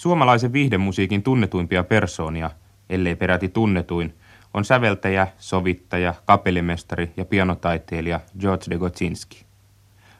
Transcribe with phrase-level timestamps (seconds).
[0.00, 2.50] Suomalaisen viihdemusiikin tunnetuimpia persoonia,
[2.90, 4.14] ellei peräti tunnetuin,
[4.54, 9.44] on säveltäjä, sovittaja, kapellimestari ja pianotaiteilija George de Gotsinski.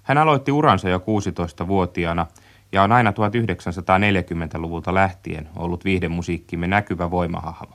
[0.03, 2.27] Hän aloitti uransa jo 16-vuotiaana
[2.73, 7.75] ja on aina 1940-luvulta lähtien ollut viihdemusiikkimme näkyvä voimahahmo.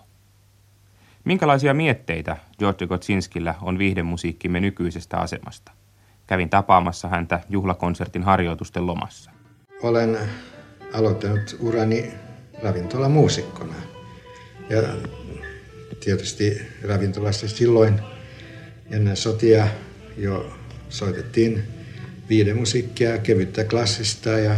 [1.23, 5.71] Minkälaisia mietteitä George Gotsinskillä on viihdemusiikkimme nykyisestä asemasta?
[6.27, 9.31] Kävin tapaamassa häntä juhlakonsertin harjoitusten lomassa.
[9.83, 10.17] Olen
[10.93, 12.13] aloittanut urani
[12.63, 13.75] ravintolamuusikkona.
[14.69, 14.81] Ja
[15.99, 17.99] tietysti ravintolassa silloin
[18.91, 19.67] ennen sotia
[20.17, 20.57] jo
[20.89, 21.63] soitettiin
[22.29, 24.55] viidemusiikkia, kevyttä klassista ja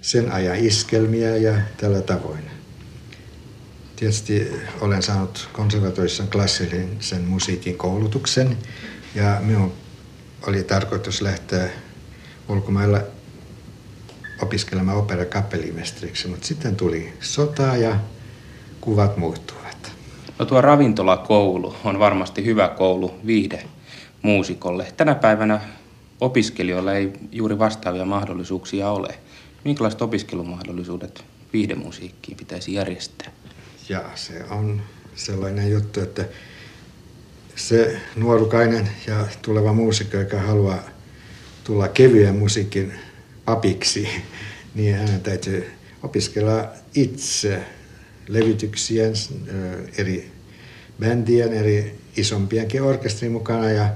[0.00, 2.44] sen ajan iskelmiä ja tällä tavoin.
[3.96, 8.56] Tietysti olen saanut konservatorissa klassillisen musiikin koulutuksen
[9.14, 9.72] ja minun
[10.46, 11.68] oli tarkoitus lähteä
[12.48, 13.02] ulkomailla
[14.42, 17.96] opiskelemaan operakapellimestariksi, mutta sitten tuli sota ja
[18.80, 19.92] kuvat muuttuvat.
[20.38, 23.64] No tuo ravintolakoulu on varmasti hyvä koulu viihde
[24.22, 24.92] muusikolle.
[24.96, 25.60] Tänä päivänä
[26.20, 29.18] opiskelijoilla ei juuri vastaavia mahdollisuuksia ole.
[29.64, 33.32] Minkälaiset opiskelumahdollisuudet viihdemusiikkiin pitäisi järjestää?
[33.88, 34.82] Ja se on
[35.14, 36.24] sellainen juttu, että
[37.56, 40.78] se nuorukainen ja tuleva muusikko, joka haluaa
[41.64, 42.92] tulla kevyen musiikin
[43.50, 44.08] papiksi,
[44.74, 45.70] niin hänen täytyy
[46.02, 47.62] opiskella itse
[48.28, 49.12] levytyksien,
[49.98, 50.32] eri
[51.00, 53.90] bändien, eri isompienkin orkestrin mukana ja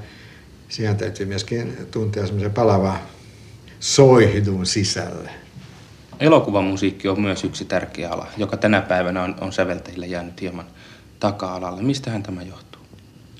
[0.69, 2.99] siihen täytyy myöskin tuntea semmoisen palava
[3.81, 5.31] soihdun sisälle.
[6.21, 10.67] Elokuvamusiikki on myös yksi tärkeä ala, joka tänä päivänä on, on säveltäjille jäänyt hieman
[11.21, 11.83] taka-alalle.
[11.83, 12.83] Mistähän tämä johtuu?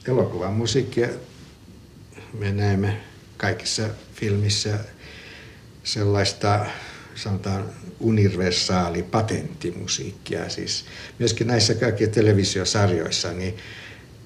[0.09, 1.01] Elokuvamusiikki
[2.39, 3.01] me näemme
[3.37, 3.83] kaikissa
[4.15, 4.79] filmissä
[5.85, 6.67] sellaista
[7.15, 7.65] sanotaan
[8.01, 10.49] universaali patenttimusiikkia.
[10.49, 10.85] Siis
[11.19, 13.57] myöskin näissä kaikissa televisiosarjoissa, niin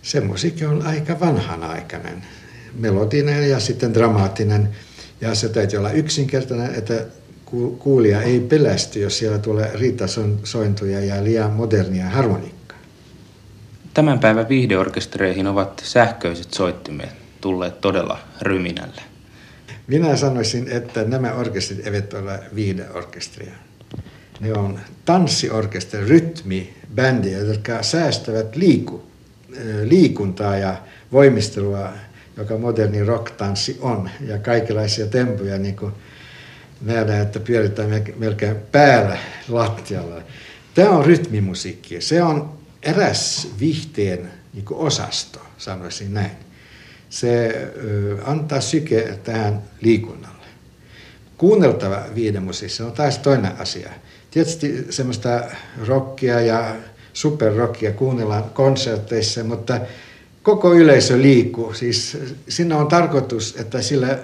[0.03, 2.27] se musiikki on aika vanhanaikainen,
[2.79, 4.69] melodinen ja sitten dramaattinen.
[5.21, 7.05] Ja se täytyy olla yksinkertainen, että
[7.79, 12.79] kuulija ei pelästy, jos siellä tulee riitasointuja ja liian modernia harmoniikkaa.
[13.95, 19.03] Tämän päivän viihdeorkestereihin ovat sähköiset soittimet tulleet todella ryminällä.
[19.87, 23.55] Minä sanoisin, että nämä orkesterit eivät ole viihdeorkesteria.
[24.41, 29.03] Ne on tanssiorkesteri, rytmi, bändiä, jotka säästävät liiku,
[29.83, 30.77] liikuntaa ja
[31.13, 31.93] voimistelua,
[32.37, 34.11] joka moderni rock-tanssi on.
[34.21, 35.93] Ja kaikenlaisia tempoja, niin kuin
[36.81, 39.19] nähdään, että pyöritään melkein päällä
[39.49, 40.23] lattialla.
[40.75, 42.01] Tämä on rytmimusiikki.
[42.01, 46.48] Se on eräs viihteen niin osasto, sanoisin näin
[47.11, 47.67] se
[48.25, 50.47] antaa syke tähän liikunnalle.
[51.39, 53.91] Kuunneltava viidemusissa on taas toinen asia.
[54.31, 55.43] Tietysti semmoista
[55.87, 56.77] rockia ja
[57.13, 59.81] superrockia kuunnellaan konserteissa, mutta
[60.43, 61.75] koko yleisö liikkuu.
[61.75, 64.19] Siis siinä on tarkoitus, että sillä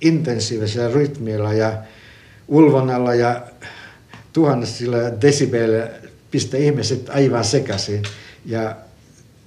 [0.00, 1.72] intensiivisellä rytmillä ja
[2.48, 3.42] ulvonnalla ja
[4.32, 5.88] tuhannesilla desibeillä
[6.30, 8.02] pistä ihmiset aivan sekaisin.
[8.46, 8.76] Ja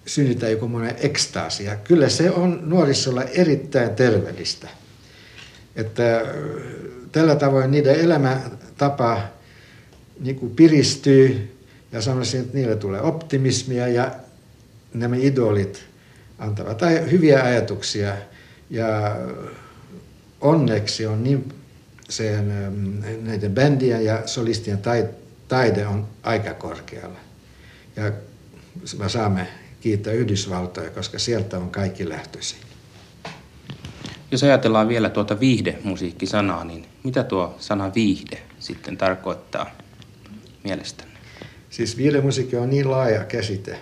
[0.06, 1.66] synnytä joku monen ekstaasi.
[1.66, 4.68] Ja kyllä se on nuorisolla erittäin terveellistä.
[5.76, 6.26] Että
[7.12, 9.22] tällä tavoin niiden elämäntapa
[10.20, 11.58] niin kuin piristyy
[11.92, 14.16] ja sanoisin, että niille tulee optimismia ja
[14.94, 15.84] nämä idolit
[16.40, 16.82] antavat
[17.12, 18.16] hyviä ajatuksia.
[18.70, 19.16] Ja
[20.42, 21.54] onneksi on niin
[22.10, 22.54] sen,
[23.24, 24.80] näiden bändien ja solistien
[25.48, 27.20] taide on aika korkealla.
[27.96, 28.12] Ja
[28.98, 29.48] me saamme
[29.84, 32.60] kiittää Yhdysvaltoja, koska sieltä on kaikki lähtöisin.
[34.32, 39.72] Jos ajatellaan vielä tuota viihdemusiikkisanaa, niin mitä tuo sana viihde sitten tarkoittaa
[40.64, 41.14] mielestänne?
[41.70, 43.80] Siis viihdemusiikki on niin laaja käsite,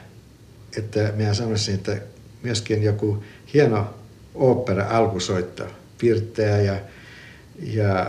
[0.77, 1.97] että minä sanoisin, että
[2.43, 3.23] myöskin joku
[3.53, 3.93] hieno
[4.35, 6.75] opera alkusoitto, pirteä ja,
[7.63, 8.07] ja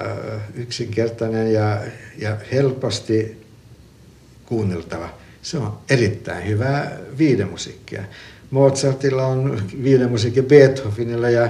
[0.55, 1.81] yksinkertainen ja,
[2.19, 3.47] ja helposti
[4.47, 5.09] kuunneltava–
[5.43, 8.03] se on erittäin hyvää viidemusiikkia.
[8.51, 11.49] Mozartilla on viidemusiikki Beethovenilla ja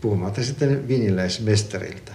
[0.00, 2.12] puhumatta sitten viniläismestarilta.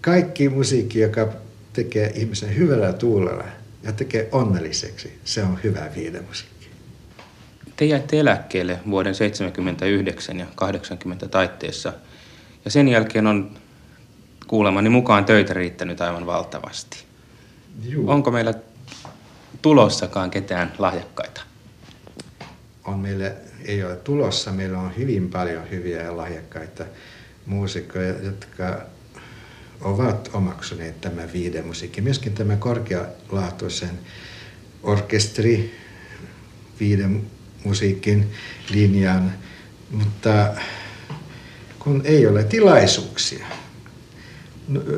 [0.00, 1.28] Kaikki musiikki, joka
[1.72, 3.44] tekee ihmisen hyvällä tuulella
[3.82, 6.68] ja tekee onnelliseksi, se on hyvää viidemusiikki.
[7.76, 11.92] Te jäitte eläkkeelle vuoden 79 ja 80 taitteessa
[12.64, 13.50] ja sen jälkeen on
[14.46, 17.04] kuulemani mukaan töitä riittänyt aivan valtavasti.
[17.88, 18.10] Juu.
[18.10, 18.54] Onko meillä
[19.62, 21.40] tulossakaan ketään lahjakkaita?
[22.84, 23.34] On meille,
[23.64, 26.84] ei ole tulossa, meillä on hyvin paljon hyviä ja lahjakkaita
[27.46, 28.80] muusikkoja, jotka
[29.80, 32.00] ovat omaksuneet tämä viidemusiikki.
[32.00, 33.98] Myöskin tämä korkealaatuisen
[36.80, 37.22] viiden
[37.64, 38.32] musiikin
[38.70, 39.32] linjan,
[39.90, 40.46] mutta
[41.78, 43.46] kun ei ole tilaisuuksia.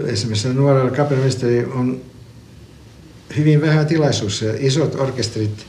[0.06, 2.00] Esimerkiksi nuorella kapellimestari on
[3.37, 4.52] hyvin vähän tilaisuuksia.
[4.58, 5.67] Isot orkesterit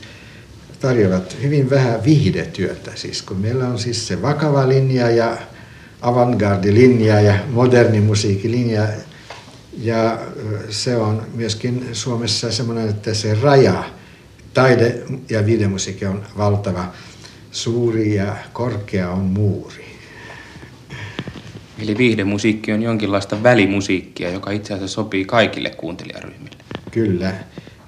[0.80, 2.90] tarjoavat hyvin vähän viihdetyötä.
[2.94, 5.36] Siis kun meillä on siis se vakava linja ja
[6.00, 8.88] avantgarde-linja ja moderni musiikkilinja.
[9.78, 10.18] Ja
[10.70, 13.84] se on myöskin Suomessa semmoinen, että se raja
[14.54, 16.92] taide- ja videomusiikki on valtava.
[17.50, 19.84] Suuri ja korkea on muuri.
[21.78, 26.63] Eli viihdemusiikki on jonkinlaista välimusiikkia, joka itse asiassa sopii kaikille kuuntelijaryhmille.
[26.94, 27.34] Kyllä.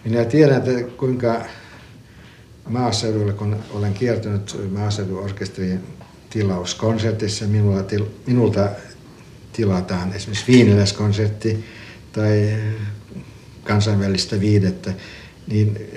[0.04, 1.40] Minä tiedän, että kuinka
[2.68, 5.80] maaseudulla, kun olen kiertänyt maaseudun orkesterin
[6.30, 8.68] tilauskonsertissa, minulla til, minulta
[9.52, 11.64] tilataan esimerkiksi viiniläskonsertti
[12.12, 12.56] tai
[13.64, 14.92] kansainvälistä viidettä,
[15.46, 15.90] niin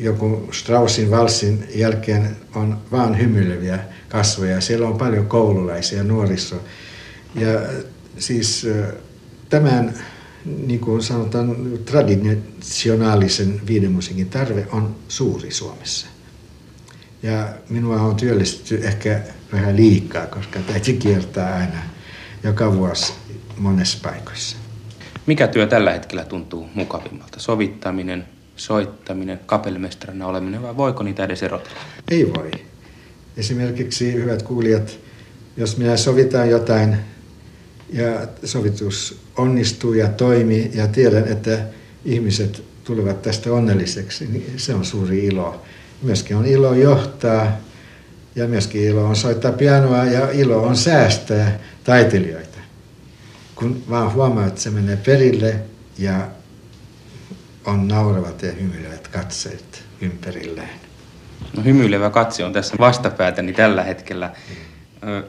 [0.00, 3.78] joku Straussin valssin jälkeen on vaan hymyileviä
[4.08, 4.60] kasvoja.
[4.60, 6.64] Siellä on paljon koululaisia, nuoriso.
[7.34, 7.60] Ja
[8.18, 8.66] siis
[9.48, 9.94] tämän,
[10.66, 16.06] niin kuin sanotaan, traditionaalisen viidemusiikin tarve on suuri Suomessa.
[17.22, 19.20] Ja minua on työllistetty ehkä
[19.52, 21.78] vähän liikaa, koska täytyy kiertää aina
[22.42, 23.12] joka vuosi
[23.58, 24.56] monessa paikoissa.
[25.26, 27.40] Mikä työ tällä hetkellä tuntuu mukavimmalta?
[27.40, 28.24] Sovittaminen,
[28.56, 31.80] soittaminen, kapellimestarina oleminen vai voiko niitä edes erotella?
[32.10, 32.50] Ei voi.
[33.36, 34.98] Esimerkiksi, hyvät kuulijat,
[35.56, 36.96] jos minä sovitaan jotain
[37.94, 41.58] ja sovitus onnistuu ja toimii ja tiedän, että
[42.04, 45.62] ihmiset tulevat tästä onnelliseksi, niin se on suuri ilo.
[46.02, 47.56] Myöskin on ilo johtaa
[48.34, 52.58] ja myöskin ilo on soittaa pianoa ja ilo on säästää taiteilijoita.
[53.54, 55.56] Kun vaan huomaa, että se menee perille
[55.98, 56.28] ja
[57.64, 60.80] on nauravat ja hymyilevät katseet ympärilleen.
[61.56, 64.32] No hymyilevä katse on tässä vastapäätäni tällä hetkellä.
[65.08, 65.22] Ö,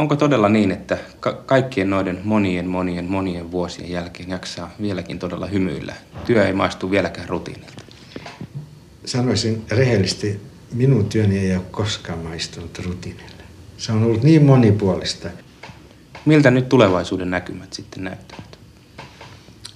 [0.00, 5.46] onko todella niin, että ka- kaikkien noiden monien, monien, monien vuosien jälkeen jaksaa vieläkin todella
[5.46, 5.94] hymyillä?
[6.26, 7.84] Työ ei maistu vieläkään rutiinilta.
[9.04, 10.40] Sanoisin rehellisesti,
[10.72, 13.42] minun työni ei ole koskaan maistunut rutiinille.
[13.76, 15.28] Se on ollut niin monipuolista.
[16.24, 18.58] Miltä nyt tulevaisuuden näkymät sitten näyttävät?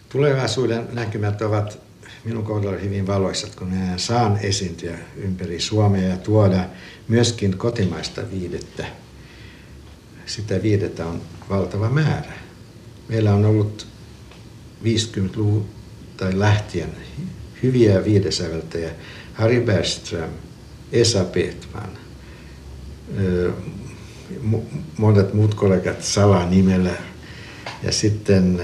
[0.08, 1.78] Tulevaisuuden näkymät ovat
[2.24, 6.64] minun kohdalla hyvin valoisat, kun minä saan esiintyä ympäri Suomea ja tuoda
[7.08, 9.03] myöskin kotimaista viidettä.
[10.26, 12.32] Sitä viidettä on valtava määrä.
[13.08, 13.86] Meillä on ollut
[14.84, 15.68] 50-luvun
[16.16, 16.90] tai lähtien
[17.62, 18.90] hyviä viidesäveltäjä.
[19.34, 20.30] Harry Bergström,
[20.92, 21.90] Esa Petman,
[24.98, 26.92] monet muut kollegat salanimellä
[27.82, 28.60] ja sitten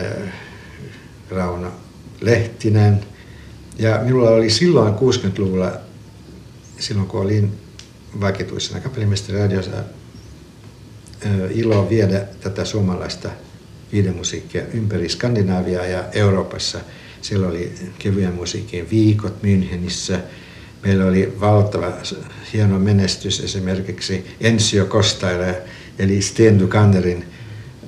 [1.30, 1.72] Rauno
[2.20, 3.00] Lehtinen.
[3.78, 5.72] Ja minulla oli silloin 60-luvulla,
[6.78, 7.52] silloin kun olin
[8.20, 9.70] vakituisena kapellimestari radiossa,
[11.50, 13.30] ilo viedä tätä suomalaista
[13.92, 16.80] viidemusiikkia ympäri Skandinaaviaa ja Euroopassa.
[17.22, 20.18] Siellä oli kevyen musiikin viikot Münchenissä.
[20.84, 21.92] Meillä oli valtava
[22.52, 25.54] hieno menestys esimerkiksi Ensio Kostaila,
[25.98, 27.24] eli Sten Dukanderin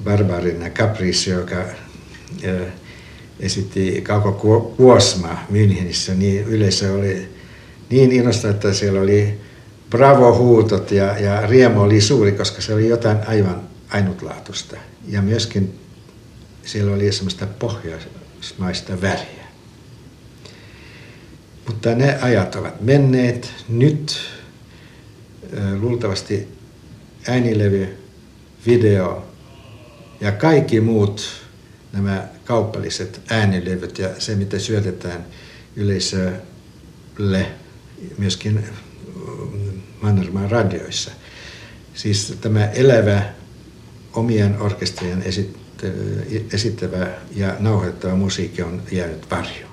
[0.05, 1.65] Barbarin Caprice, joka
[3.41, 4.33] esitti Kauko
[4.77, 7.29] Kuosma Münchenissä, niin yleisö oli
[7.91, 9.41] niin innostunut, että siellä oli
[9.93, 14.77] bravo-huutot ja, ja riemu oli suuri, koska se oli jotain aivan ainutlaatuista.
[15.09, 15.79] Ja myöskin
[16.65, 19.43] siellä oli semmoista pohjoismaista väriä.
[21.67, 23.51] Mutta ne ajat ovat menneet.
[23.69, 24.21] Nyt
[25.81, 26.49] luultavasti
[27.29, 27.99] äänilevy,
[28.67, 29.27] video
[30.21, 31.29] ja kaikki muut
[31.93, 35.27] nämä kaupalliset äänilevyt ja se, mitä syötetään
[35.77, 37.47] yleisölle
[38.19, 38.65] myöskin
[40.03, 41.11] Mannermaan radioissa.
[41.95, 43.23] Siis tämä elävä
[44.13, 45.25] omien orkestrien
[46.53, 47.07] esittävä
[47.37, 49.72] ja nauhoittava musiikki on jäänyt varjoon.